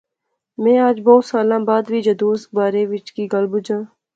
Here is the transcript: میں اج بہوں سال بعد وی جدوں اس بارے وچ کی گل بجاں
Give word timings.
میں 0.63 0.77
اج 0.87 0.97
بہوں 1.05 1.21
سال 1.29 1.51
بعد 1.67 1.83
وی 1.91 1.99
جدوں 2.07 2.31
اس 2.33 2.43
بارے 2.55 2.81
وچ 2.91 3.07
کی 3.15 3.23
گل 3.33 3.45
بجاں 3.51 3.81